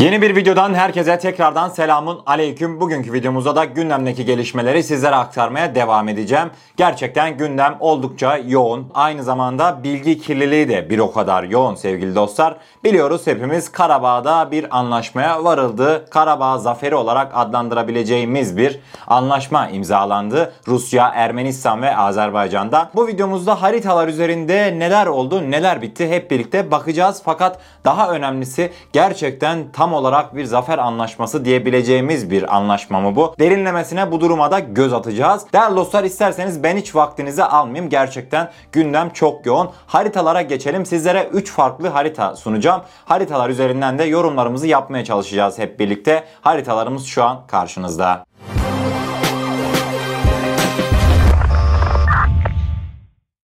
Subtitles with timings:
[0.00, 2.80] Yeni bir videodan herkese tekrardan selamun aleyküm.
[2.80, 6.50] Bugünkü videomuzda da gündemdeki gelişmeleri sizlere aktarmaya devam edeceğim.
[6.76, 8.90] Gerçekten gündem oldukça yoğun.
[8.94, 12.56] Aynı zamanda bilgi kirliliği de bir o kadar yoğun sevgili dostlar.
[12.84, 16.06] Biliyoruz hepimiz Karabağ'da bir anlaşmaya varıldı.
[16.10, 20.52] Karabağ zaferi olarak adlandırabileceğimiz bir anlaşma imzalandı.
[20.68, 22.90] Rusya, Ermenistan ve Azerbaycan'da.
[22.94, 27.22] Bu videomuzda haritalar üzerinde neler oldu, neler bitti hep birlikte bakacağız.
[27.24, 33.34] Fakat daha önemlisi gerçekten tam olarak bir zafer anlaşması diyebileceğimiz bir anlaşma mı bu?
[33.38, 35.46] Derinlemesine bu duruma da göz atacağız.
[35.52, 37.90] Değerli dostlar isterseniz ben hiç vaktinizi almayayım.
[37.90, 39.70] Gerçekten gündem çok yoğun.
[39.86, 40.86] Haritalara geçelim.
[40.86, 42.82] Sizlere 3 farklı harita sunacağım.
[43.04, 46.24] Haritalar üzerinden de yorumlarımızı yapmaya çalışacağız hep birlikte.
[46.40, 48.29] Haritalarımız şu an karşınızda.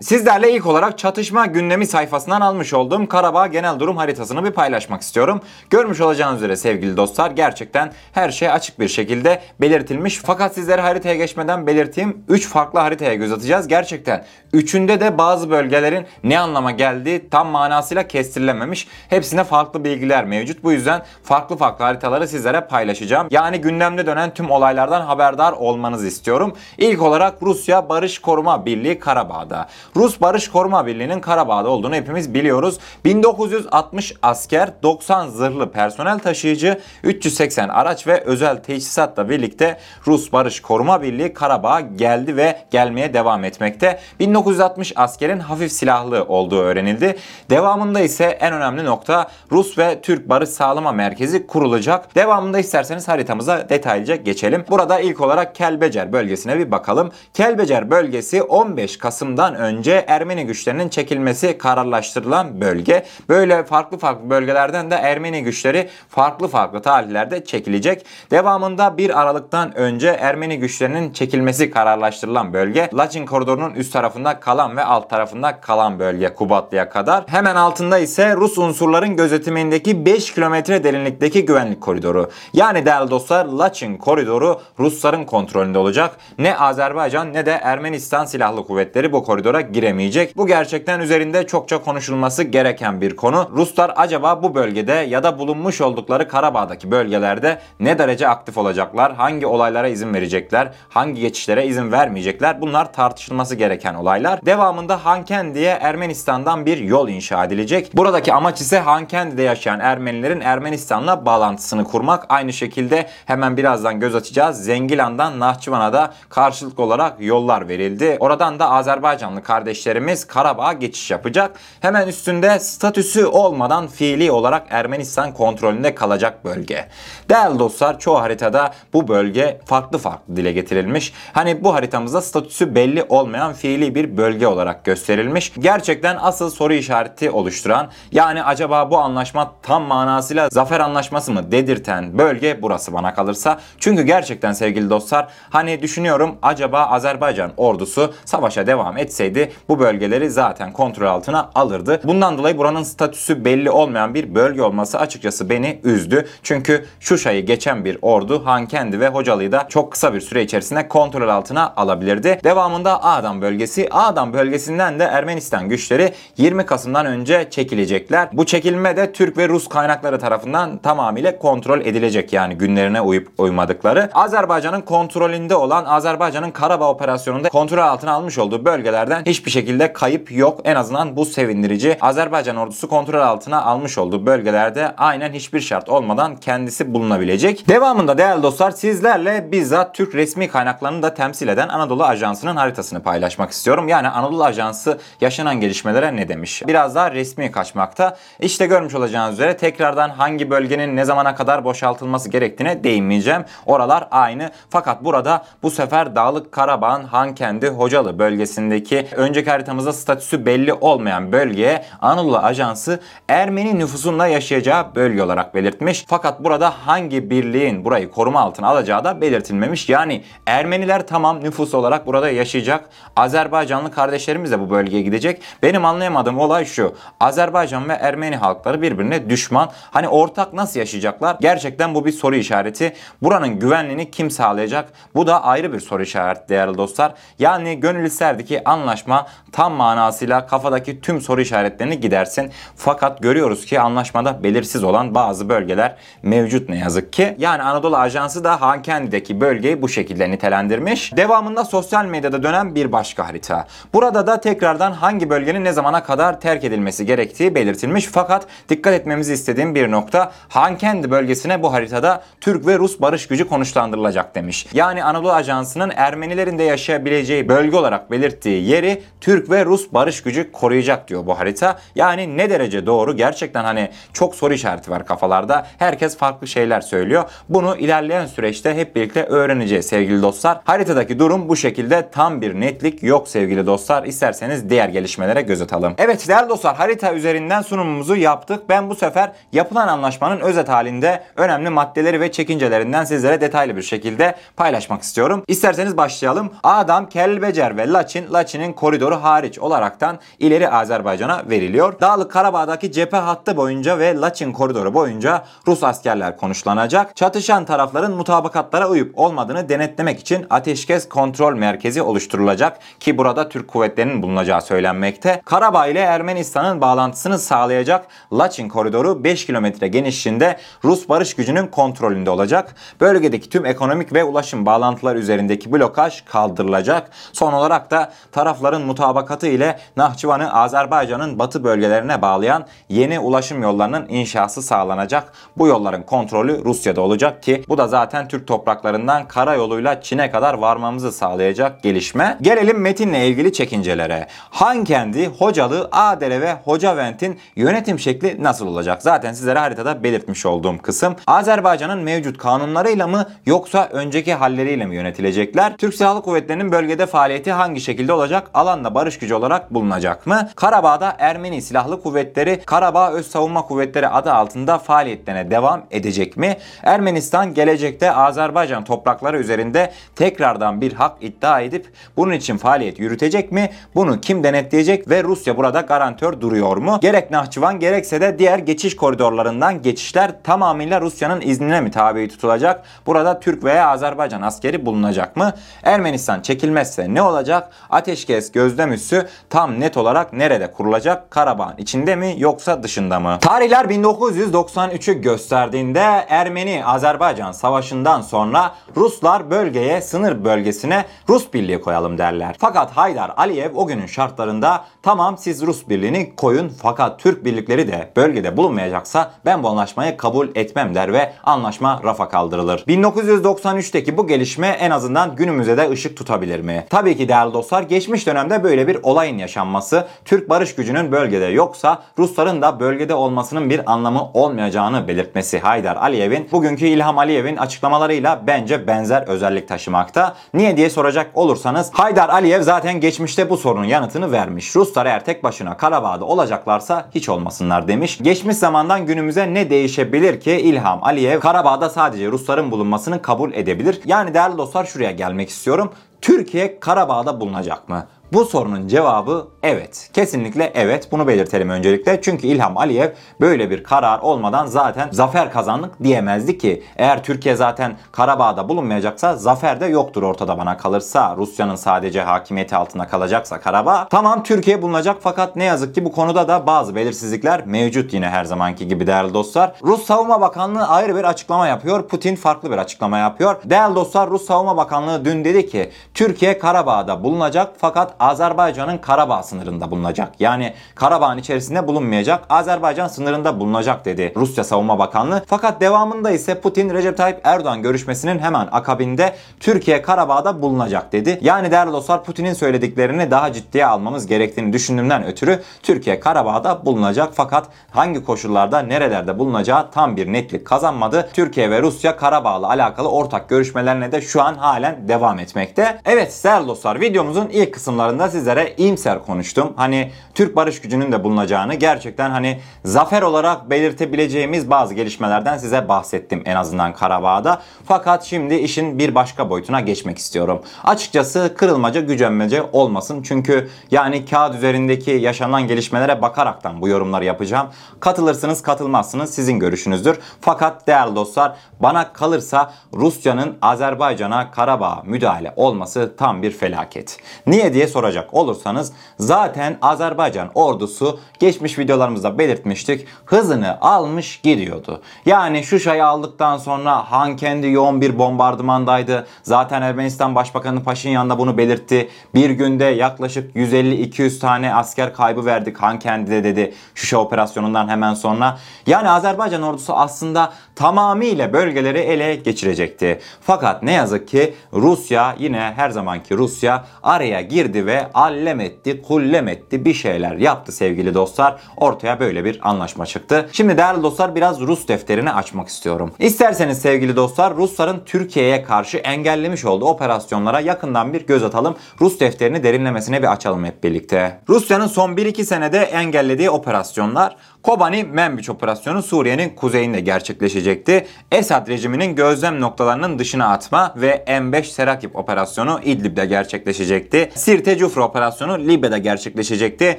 [0.00, 5.40] Sizlerle ilk olarak çatışma gündemi sayfasından almış olduğum Karabağ genel durum haritasını bir paylaşmak istiyorum.
[5.70, 10.20] Görmüş olacağınız üzere sevgili dostlar gerçekten her şey açık bir şekilde belirtilmiş.
[10.24, 13.68] Fakat sizlere haritaya geçmeden belirteyim 3 farklı haritaya göz atacağız.
[13.68, 18.88] Gerçekten üçünde de bazı bölgelerin ne anlama geldiği tam manasıyla kestirilememiş.
[19.08, 20.62] Hepsine farklı bilgiler mevcut.
[20.62, 23.28] Bu yüzden farklı farklı haritaları sizlere paylaşacağım.
[23.30, 26.56] Yani gündemde dönen tüm olaylardan haberdar olmanızı istiyorum.
[26.78, 29.68] İlk olarak Rusya Barış Koruma Birliği Karabağ'da.
[29.96, 32.78] Rus Barış Koruma Birliği'nin Karabağ'da olduğunu hepimiz biliyoruz.
[33.04, 41.02] 1960 asker, 90 zırhlı personel taşıyıcı, 380 araç ve özel teçhizatla birlikte Rus Barış Koruma
[41.02, 44.00] Birliği Karabağ'a geldi ve gelmeye devam etmekte.
[44.20, 47.16] 1960 askerin hafif silahlı olduğu öğrenildi.
[47.50, 52.14] Devamında ise en önemli nokta Rus ve Türk Barış Sağlama Merkezi kurulacak.
[52.14, 54.64] Devamında isterseniz haritamıza detaylıca geçelim.
[54.70, 57.10] Burada ilk olarak Kelbecer bölgesine bir bakalım.
[57.34, 63.04] Kelbecer bölgesi 15 Kasım'dan önce önce Ermeni güçlerinin çekilmesi kararlaştırılan bölge.
[63.28, 68.06] Böyle farklı farklı bölgelerden de Ermeni güçleri farklı farklı tarihlerde çekilecek.
[68.30, 74.84] Devamında 1 Aralık'tan önce Ermeni güçlerinin çekilmesi kararlaştırılan bölge Laçin koridorunun üst tarafında kalan ve
[74.84, 77.24] alt tarafında kalan bölge Kubatlı'ya kadar.
[77.26, 82.30] Hemen altında ise Rus unsurların gözetimindeki 5 kilometre derinlikteki güvenlik koridoru.
[82.52, 86.16] Yani değerli dostlar Laçin koridoru Rusların kontrolünde olacak.
[86.38, 90.36] Ne Azerbaycan ne de Ermenistan silahlı kuvvetleri bu koridora giremeyecek.
[90.36, 93.50] Bu gerçekten üzerinde çokça konuşulması gereken bir konu.
[93.56, 99.14] Ruslar acaba bu bölgede ya da bulunmuş oldukları Karabağ'daki bölgelerde ne derece aktif olacaklar?
[99.14, 100.72] Hangi olaylara izin verecekler?
[100.88, 102.60] Hangi geçişlere izin vermeyecekler?
[102.60, 104.46] Bunlar tartışılması gereken olaylar.
[104.46, 107.90] Devamında Hankendi'ye Ermenistan'dan bir yol inşa edilecek.
[107.94, 112.26] Buradaki amaç ise Hankendi'de yaşayan Ermenilerin Ermenistan'la bağlantısını kurmak.
[112.28, 114.64] Aynı şekilde hemen birazdan göz açacağız.
[114.64, 118.16] Zengilan'dan Nahçıvan'a da karşılıklı olarak yollar verildi.
[118.20, 121.56] Oradan da Azerbaycanlı kardeşlerimiz Karabağ'a geçiş yapacak.
[121.80, 126.88] Hemen üstünde statüsü olmadan fiili olarak Ermenistan kontrolünde kalacak bölge.
[127.28, 131.12] Değerli dostlar çoğu haritada bu bölge farklı farklı dile getirilmiş.
[131.32, 135.52] Hani bu haritamızda statüsü belli olmayan fiili bir bölge olarak gösterilmiş.
[135.58, 142.18] Gerçekten asıl soru işareti oluşturan yani acaba bu anlaşma tam manasıyla zafer anlaşması mı dedirten
[142.18, 143.60] bölge burası bana kalırsa.
[143.78, 150.72] Çünkü gerçekten sevgili dostlar hani düşünüyorum acaba Azerbaycan ordusu savaşa devam etseydi bu bölgeleri zaten
[150.72, 152.00] kontrol altına alırdı.
[152.04, 156.26] Bundan dolayı buranın statüsü belli olmayan bir bölge olması açıkçası beni üzdü.
[156.42, 161.28] Çünkü Şuşa'yı geçen bir ordu Hankendi ve Hocalı'yı da çok kısa bir süre içerisinde kontrol
[161.28, 162.40] altına alabilirdi.
[162.44, 163.88] Devamında Ağdam bölgesi.
[163.90, 168.28] Ağdam bölgesinden de Ermenistan güçleri 20 Kasım'dan önce çekilecekler.
[168.32, 174.10] Bu çekilme de Türk ve Rus kaynakları tarafından tamamıyla kontrol edilecek yani günlerine uyup uymadıkları.
[174.14, 180.32] Azerbaycan'ın kontrolünde olan Azerbaycan'ın Karabağ operasyonunda kontrol altına almış olduğu bölgelerden hiç hiçbir şekilde kayıp
[180.32, 180.60] yok.
[180.64, 181.98] En azından bu sevindirici.
[182.00, 187.68] Azerbaycan ordusu kontrol altına almış olduğu bölgelerde aynen hiçbir şart olmadan kendisi bulunabilecek.
[187.68, 193.50] Devamında değerli dostlar sizlerle bizzat Türk resmi kaynaklarını da temsil eden Anadolu Ajansı'nın haritasını paylaşmak
[193.50, 193.88] istiyorum.
[193.88, 196.62] Yani Anadolu Ajansı yaşanan gelişmelere ne demiş?
[196.66, 198.16] Biraz daha resmi kaçmakta.
[198.40, 203.44] İşte görmüş olacağınız üzere tekrardan hangi bölgenin ne zamana kadar boşaltılması gerektiğine değinmeyeceğim.
[203.66, 204.50] Oralar aynı.
[204.70, 211.84] Fakat burada bu sefer Dağlık Karabağ'ın Hankendi Hocalı bölgesindeki önceki haritamızda statüsü belli olmayan bölgeye
[212.00, 216.04] Anadolu Ajansı Ermeni nüfusunla yaşayacağı bölge olarak belirtmiş.
[216.08, 219.88] Fakat burada hangi birliğin burayı koruma altına alacağı da belirtilmemiş.
[219.88, 222.88] Yani Ermeniler tamam nüfus olarak burada yaşayacak.
[223.16, 225.42] Azerbaycanlı kardeşlerimiz de bu bölgeye gidecek.
[225.62, 226.94] Benim anlayamadığım olay şu.
[227.20, 229.70] Azerbaycan ve Ermeni halkları birbirine düşman.
[229.90, 231.36] Hani ortak nasıl yaşayacaklar?
[231.40, 232.92] Gerçekten bu bir soru işareti.
[233.22, 234.92] Buranın güvenliğini kim sağlayacak?
[235.14, 237.14] Bu da ayrı bir soru işareti değerli dostlar.
[237.38, 242.50] Yani gönül isterdi ki anlaşma anlaşma tam manasıyla kafadaki tüm soru işaretlerini gidersin.
[242.76, 247.36] Fakat görüyoruz ki anlaşmada belirsiz olan bazı bölgeler mevcut ne yazık ki.
[247.38, 251.16] Yani Anadolu Ajansı da Hankendi'deki bölgeyi bu şekilde nitelendirmiş.
[251.16, 253.66] Devamında sosyal medyada dönen bir başka harita.
[253.94, 258.06] Burada da tekrardan hangi bölgenin ne zamana kadar terk edilmesi gerektiği belirtilmiş.
[258.06, 263.48] Fakat dikkat etmemizi istediğim bir nokta Hankendi bölgesine bu haritada Türk ve Rus barış gücü
[263.48, 264.66] konuşlandırılacak demiş.
[264.72, 270.52] Yani Anadolu Ajansı'nın Ermenilerin de yaşayabileceği bölge olarak belirttiği yeri Türk ve Rus barış gücü
[270.52, 271.78] koruyacak diyor bu harita.
[271.94, 275.66] Yani ne derece doğru gerçekten hani çok soru işareti var kafalarda.
[275.78, 277.24] Herkes farklı şeyler söylüyor.
[277.48, 280.60] Bunu ilerleyen süreçte hep birlikte öğreneceğiz sevgili dostlar.
[280.64, 284.04] Haritadaki durum bu şekilde tam bir netlik yok sevgili dostlar.
[284.04, 285.94] İsterseniz diğer gelişmelere göz atalım.
[285.98, 288.68] Evet değerli dostlar harita üzerinden sunumumuzu yaptık.
[288.68, 294.34] Ben bu sefer yapılan anlaşmanın özet halinde önemli maddeleri ve çekincelerinden sizlere detaylı bir şekilde
[294.56, 295.42] paylaşmak istiyorum.
[295.48, 296.52] İsterseniz başlayalım.
[296.62, 302.00] Adam, Kelbecer ve Laçin, Laçin'in koridoru hariç olaraktan ileri Azerbaycan'a veriliyor.
[302.00, 307.16] Dağlık Karabağ'daki cephe hattı boyunca ve Laçin koridoru boyunca Rus askerler konuşlanacak.
[307.16, 314.22] Çatışan tarafların mutabakatlara uyup olmadığını denetlemek için ateşkes kontrol merkezi oluşturulacak ki burada Türk kuvvetlerinin
[314.22, 315.42] bulunacağı söylenmekte.
[315.44, 322.74] Karabağ ile Ermenistan'ın bağlantısını sağlayacak Laçin koridoru 5 kilometre genişliğinde Rus barış gücünün kontrolünde olacak.
[323.00, 327.10] Bölgedeki tüm ekonomik ve ulaşım bağlantıları üzerindeki blokaj kaldırılacak.
[327.32, 334.62] Son olarak da tarafların mutabakatı ile Nahçıvan'ı Azerbaycan'ın batı bölgelerine bağlayan yeni ulaşım yollarının inşası
[334.62, 335.32] sağlanacak.
[335.58, 341.12] Bu yolların kontrolü Rusya'da olacak ki bu da zaten Türk topraklarından karayoluyla Çin'e kadar varmamızı
[341.12, 342.38] sağlayacak gelişme.
[342.42, 344.26] Gelelim metinle ilgili çekincelere.
[344.50, 349.02] Hankendi, Hocalı, Adere ve Hocavent'in yönetim şekli nasıl olacak?
[349.02, 351.16] Zaten sizlere haritada belirtmiş olduğum kısım.
[351.26, 355.76] Azerbaycan'ın mevcut kanunlarıyla mı yoksa önceki halleriyle mi yönetilecekler?
[355.76, 358.50] Türk Silahlı Kuvvetleri'nin bölgede faaliyeti hangi şekilde olacak?
[358.66, 360.48] Alanda barış gücü olarak bulunacak mı?
[360.56, 366.56] Karabağ'da Ermeni Silahlı Kuvvetleri Karabağ Öz Savunma Kuvvetleri adı altında faaliyetlerine devam edecek mi?
[366.82, 373.70] Ermenistan gelecekte Azerbaycan toprakları üzerinde tekrardan bir hak iddia edip bunun için faaliyet yürütecek mi?
[373.94, 376.98] Bunu kim denetleyecek ve Rusya burada garantör duruyor mu?
[377.02, 382.82] Gerek Nahçıvan gerekse de diğer geçiş koridorlarından geçişler tamamıyla Rusya'nın iznine mi tabi tutulacak?
[383.06, 385.52] Burada Türk veya Azerbaycan askeri bulunacak mı?
[385.82, 387.70] Ermenistan çekilmezse ne olacak?
[387.90, 391.30] Ateşkes gözlem üssü tam net olarak nerede kurulacak?
[391.30, 393.38] Karabağ'ın içinde mi yoksa dışında mı?
[393.40, 402.56] Tarihler 1993'ü gösterdiğinde Ermeni-Azerbaycan savaşından sonra Ruslar bölgeye, sınır bölgesine Rus birliği koyalım derler.
[402.58, 408.12] Fakat Haydar Aliyev o günün şartlarında tamam siz Rus birliğini koyun fakat Türk birlikleri de
[408.16, 412.84] bölgede bulunmayacaksa ben bu anlaşmayı kabul etmem der ve anlaşma rafa kaldırılır.
[412.88, 416.86] 1993'teki bu gelişme en azından günümüze de ışık tutabilir mi?
[416.90, 422.02] Tabii ki değerli dostlar geçmiş dönemde böyle bir olayın yaşanması Türk barış gücünün bölgede yoksa
[422.18, 428.86] Rusların da bölgede olmasının bir anlamı olmayacağını belirtmesi Haydar Aliyev'in bugünkü İlham Aliyev'in açıklamalarıyla bence
[428.86, 430.34] benzer özellik taşımakta.
[430.54, 434.76] Niye diye soracak olursanız Haydar Aliyev zaten geçmişte bu sorunun yanıtını vermiş.
[434.76, 438.18] Ruslar eğer tek başına Karabağ'da olacaklarsa hiç olmasınlar demiş.
[438.22, 444.00] Geçmiş zamandan günümüze ne değişebilir ki İlham Aliyev Karabağ'da sadece Rusların bulunmasını kabul edebilir.
[444.04, 445.92] Yani değerli dostlar şuraya gelmek istiyorum.
[446.20, 448.06] Türkiye Karabağ'da bulunacak mı?
[448.32, 450.10] Bu sorunun cevabı evet.
[450.12, 451.08] Kesinlikle evet.
[451.12, 452.20] Bunu belirtelim öncelikle.
[452.22, 453.08] Çünkü İlham Aliyev
[453.40, 456.82] böyle bir karar olmadan zaten zafer kazandık diyemezdi ki.
[456.96, 461.36] Eğer Türkiye zaten Karabağ'da bulunmayacaksa zafer de yoktur ortada bana kalırsa.
[461.36, 464.08] Rusya'nın sadece hakimiyeti altında kalacaksa Karabağ.
[464.10, 468.44] Tamam Türkiye bulunacak fakat ne yazık ki bu konuda da bazı belirsizlikler mevcut yine her
[468.44, 469.72] zamanki gibi değerli dostlar.
[469.82, 472.08] Rus Savunma Bakanlığı ayrı bir açıklama yapıyor.
[472.08, 473.56] Putin farklı bir açıklama yapıyor.
[473.64, 479.90] Değerli dostlar Rus Savunma Bakanlığı dün dedi ki Türkiye Karabağ'da bulunacak fakat Azerbaycan'ın Karabağ sınırında
[479.90, 480.32] bulunacak.
[480.40, 482.44] Yani Karabağ'ın içerisinde bulunmayacak.
[482.48, 485.44] Azerbaycan sınırında bulunacak dedi Rusya Savunma Bakanlığı.
[485.46, 491.38] Fakat devamında ise Putin Recep Tayyip Erdoğan görüşmesinin hemen akabinde Türkiye Karabağ'da bulunacak dedi.
[491.42, 497.32] Yani değerli dostlar Putin'in söylediklerini daha ciddiye almamız gerektiğini düşündüğümden ötürü Türkiye Karabağ'da bulunacak.
[497.34, 501.28] Fakat hangi koşullarda nerelerde bulunacağı tam bir netlik kazanmadı.
[501.32, 506.00] Türkiye ve Rusya Karabağ'la alakalı ortak görüşmelerine de şu an halen devam etmekte.
[506.04, 509.72] Evet değerli dostlar videomuzun ilk kısımlarında sizlere iyimser konuştum.
[509.76, 516.42] Hani Türk barış gücünün de bulunacağını gerçekten hani zafer olarak belirtebileceğimiz bazı gelişmelerden size bahsettim
[516.44, 517.62] en azından Karabağ'da.
[517.84, 520.62] Fakat şimdi işin bir başka boyutuna geçmek istiyorum.
[520.84, 523.22] Açıkçası kırılmaca gücenmece olmasın.
[523.22, 527.66] Çünkü yani kağıt üzerindeki yaşanan gelişmelere bakaraktan bu yorumları yapacağım.
[528.00, 530.18] Katılırsınız katılmazsınız sizin görüşünüzdür.
[530.40, 537.18] Fakat değerli dostlar bana kalırsa Rusya'nın Azerbaycan'a Karabağ müdahale olması tam bir felaket.
[537.46, 538.92] Niye diye soracak olursanız
[539.26, 545.00] zaten Azerbaycan ordusu geçmiş videolarımızda belirtmiştik hızını almış gidiyordu.
[545.26, 549.26] Yani Şuşa'yı aldıktan sonra Han kendi yoğun bir bombardımandaydı.
[549.42, 552.08] Zaten Ermenistan Başbakanı Paşinyan da bunu belirtti.
[552.34, 558.14] Bir günde yaklaşık 150-200 tane asker kaybı verdik Han kendi de dedi Şuşa operasyonundan hemen
[558.14, 558.58] sonra.
[558.86, 563.20] Yani Azerbaycan ordusu aslında tamamıyla bölgeleri ele geçirecekti.
[563.40, 569.48] Fakat ne yazık ki Rusya yine her zamanki Rusya araya girdi ve allem etti, kullem
[569.48, 571.56] etti bir şeyler yaptı sevgili dostlar.
[571.76, 573.48] Ortaya böyle bir anlaşma çıktı.
[573.52, 576.12] Şimdi değerli dostlar biraz Rus defterini açmak istiyorum.
[576.18, 581.76] İsterseniz sevgili dostlar Rusların Türkiye'ye karşı engellemiş olduğu operasyonlara yakından bir göz atalım.
[582.00, 584.40] Rus defterini derinlemesine bir açalım hep birlikte.
[584.48, 591.06] Rusya'nın son 1-2 senede engellediği operasyonlar Kobani Menbiç operasyonu Suriye'nin kuzeyinde gerçekleşecekti.
[591.32, 597.30] Esad rejiminin gözlem noktalarının dışına atma ve M5 Serakip operasyonu İdlib'de gerçekleşecekti.
[597.34, 599.98] Sirte Cufra operasyonu Libya'da gerçekleşecekti.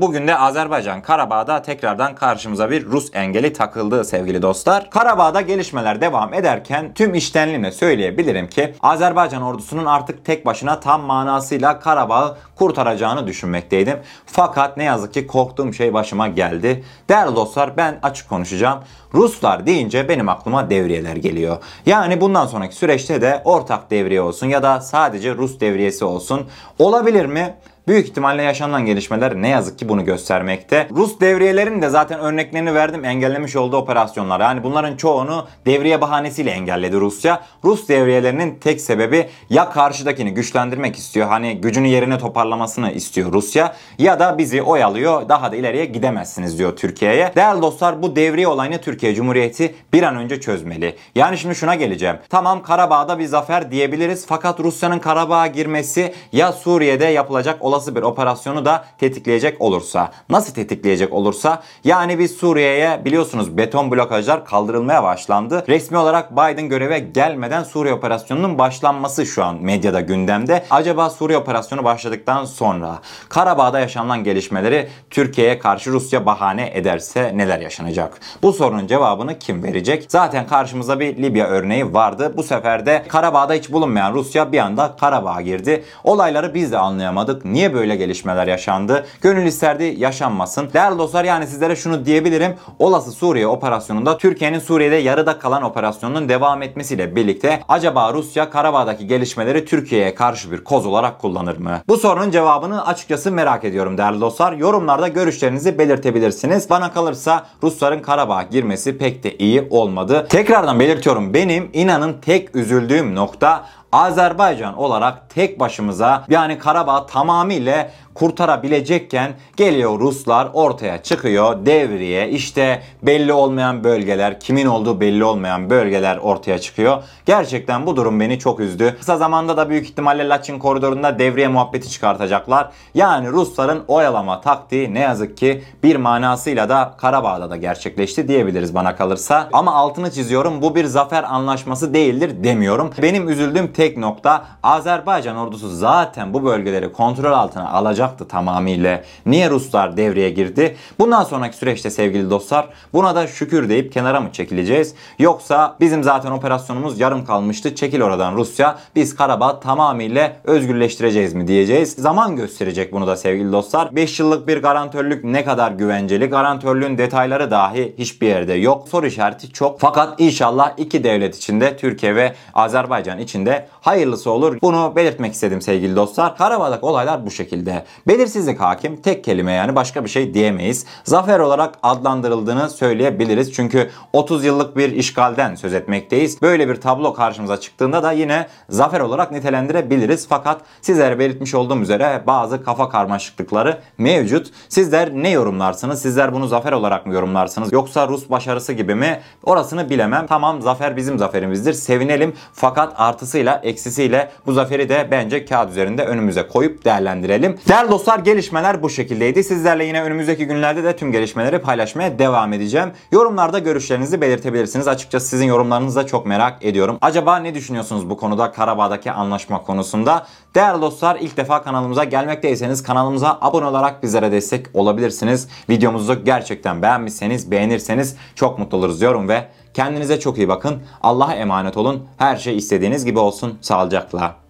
[0.00, 4.90] Bugün de Azerbaycan Karabağ'da tekrardan karşımıza bir Rus engeli takıldı sevgili dostlar.
[4.90, 11.80] Karabağ'da gelişmeler devam ederken tüm iştenliğimle söyleyebilirim ki Azerbaycan ordusunun artık tek başına tam manasıyla
[11.80, 13.98] Karabağ'ı kurtaracağını düşünmekteydim.
[14.26, 16.84] Fakat ne yazık ki korktuğum şey başıma geldi.
[17.08, 18.78] Değerli dostlar ben açık konuşacağım.
[19.14, 21.56] Ruslar deyince benim aklıma devriyeler geliyor.
[21.86, 26.46] Yani bundan sonraki süreçte de ortak devriye olsun ya da sadece Rus devriyesi olsun.
[26.78, 27.54] Olabilir mi?
[27.88, 30.88] Büyük ihtimalle yaşanan gelişmeler ne yazık ki bunu göstermekte.
[30.90, 34.40] Rus devriyelerin de zaten örneklerini verdim engellemiş olduğu operasyonlar.
[34.40, 37.42] Yani bunların çoğunu devriye bahanesiyle engelledi Rusya.
[37.64, 41.28] Rus devriyelerinin tek sebebi ya karşıdakini güçlendirmek istiyor.
[41.28, 43.74] Hani gücünü yerine toparlamasını istiyor Rusya.
[43.98, 47.32] Ya da bizi oyalıyor daha da ileriye gidemezsiniz diyor Türkiye'ye.
[47.36, 50.96] Değerli dostlar bu devriye olayını Türkiye Cumhuriyeti bir an önce çözmeli.
[51.14, 52.16] Yani şimdi şuna geleceğim.
[52.28, 58.64] Tamam Karabağ'da bir zafer diyebiliriz fakat Rusya'nın Karabağ'a girmesi ya Suriye'de yapılacak olası bir operasyonu
[58.64, 60.10] da tetikleyecek olursa.
[60.30, 61.62] Nasıl tetikleyecek olursa?
[61.84, 65.64] Yani biz Suriye'ye biliyorsunuz beton blokajlar kaldırılmaya başlandı.
[65.68, 70.64] Resmi olarak Biden göreve gelmeden Suriye operasyonunun başlanması şu an medyada gündemde.
[70.70, 78.20] Acaba Suriye operasyonu başladıktan sonra Karabağ'da yaşanan gelişmeleri Türkiye'ye karşı Rusya bahane ederse neler yaşanacak?
[78.42, 80.06] Bu sorunun cevabını kim verecek?
[80.08, 82.32] Zaten karşımıza bir Libya örneği vardı.
[82.36, 85.84] Bu sefer de Karabağ'da hiç bulunmayan Rusya bir anda Karabağ'a girdi.
[86.04, 87.44] Olayları biz de anlayamadık.
[87.44, 89.06] Niye böyle gelişmeler yaşandı?
[89.20, 90.68] Gönül isterdi yaşanmasın.
[90.74, 92.54] Değerli dostlar yani sizlere şunu diyebilirim.
[92.78, 99.64] Olası Suriye operasyonunda Türkiye'nin Suriye'de yarıda kalan operasyonunun devam etmesiyle birlikte acaba Rusya Karabağ'daki gelişmeleri
[99.64, 101.80] Türkiye'ye karşı bir koz olarak kullanır mı?
[101.88, 104.52] Bu sorunun cevabını açıkçası merak ediyorum değerli dostlar.
[104.52, 106.70] Yorumlarda görüşlerinizi belirtebilirsiniz.
[106.70, 110.26] Bana kalırsa Rusların Karabağ'a girmesi pek de iyi olmadı.
[110.28, 119.32] Tekrardan belirtiyorum benim inanın tek üzüldüğüm nokta Azerbaycan olarak tek başımıza yani Karabağ tamamıyla kurtarabilecekken
[119.56, 126.58] geliyor Ruslar ortaya çıkıyor devriye işte belli olmayan bölgeler kimin olduğu belli olmayan bölgeler ortaya
[126.58, 127.02] çıkıyor.
[127.26, 128.96] Gerçekten bu durum beni çok üzdü.
[128.98, 132.70] Kısa zamanda da büyük ihtimalle Laçin koridorunda devriye muhabbeti çıkartacaklar.
[132.94, 138.96] Yani Rusların oyalama taktiği ne yazık ki bir manasıyla da Karabağ'da da gerçekleşti diyebiliriz bana
[138.96, 139.48] kalırsa.
[139.52, 142.90] Ama altını çiziyorum bu bir zafer anlaşması değildir demiyorum.
[143.02, 147.68] Benim üzüldüğüm tek nokta Azerbaycan ordusu zaten bu bölgeleri kontrol altına
[148.04, 149.02] alacaktı tamamıyla.
[149.26, 150.76] Niye Ruslar devreye girdi?
[150.98, 154.94] Bundan sonraki süreçte sevgili dostlar buna da şükür deyip kenara mı çekileceğiz?
[155.18, 157.74] Yoksa bizim zaten operasyonumuz yarım kalmıştı.
[157.74, 158.78] Çekil oradan Rusya.
[158.94, 161.92] Biz Karabağ tamamıyla özgürleştireceğiz mi diyeceğiz.
[161.92, 163.96] Zaman gösterecek bunu da sevgili dostlar.
[163.96, 166.26] 5 yıllık bir garantörlük ne kadar güvenceli?
[166.26, 168.88] Garantörlüğün detayları dahi hiçbir yerde yok.
[168.88, 169.80] Soru işareti çok.
[169.80, 174.58] Fakat inşallah iki devlet içinde Türkiye ve Azerbaycan içinde hayırlısı olur.
[174.62, 176.36] Bunu belirtmek istedim sevgili dostlar.
[176.36, 177.84] Karabağ'daki olaylar bu şekilde.
[178.08, 180.86] Belirsizlik hakim tek kelime yani başka bir şey diyemeyiz.
[181.04, 183.52] Zafer olarak adlandırıldığını söyleyebiliriz.
[183.52, 186.42] Çünkü 30 yıllık bir işgalden söz etmekteyiz.
[186.42, 190.26] Böyle bir tablo karşımıza çıktığında da yine zafer olarak nitelendirebiliriz.
[190.28, 194.50] Fakat sizlere belirtmiş olduğum üzere bazı kafa karmaşıklıkları mevcut.
[194.68, 196.02] Sizler ne yorumlarsınız?
[196.02, 197.72] Sizler bunu zafer olarak mı yorumlarsınız?
[197.72, 199.20] Yoksa Rus başarısı gibi mi?
[199.42, 200.26] Orasını bilemem.
[200.26, 201.72] Tamam zafer bizim zaferimizdir.
[201.72, 202.34] Sevinelim.
[202.52, 207.58] Fakat artısıyla eksisiyle bu zaferi de bence kağıt üzerinde önümüze koyup değerlendirelim.
[207.84, 209.44] Değerli dostlar gelişmeler bu şekildeydi.
[209.44, 212.92] Sizlerle yine önümüzdeki günlerde de tüm gelişmeleri paylaşmaya devam edeceğim.
[213.12, 214.88] Yorumlarda görüşlerinizi belirtebilirsiniz.
[214.88, 216.98] Açıkçası sizin yorumlarınızı da çok merak ediyorum.
[217.00, 220.26] Acaba ne düşünüyorsunuz bu konuda Karabağ'daki anlaşma konusunda?
[220.54, 225.48] Değerli dostlar ilk defa kanalımıza gelmekteyseniz kanalımıza abone olarak bizlere destek olabilirsiniz.
[225.70, 230.82] Videomuzu gerçekten beğenmişseniz beğenirseniz çok mutlu oluruz diyorum ve kendinize çok iyi bakın.
[231.02, 232.04] Allah'a emanet olun.
[232.18, 233.58] Her şey istediğiniz gibi olsun.
[233.60, 234.43] Sağlıcakla.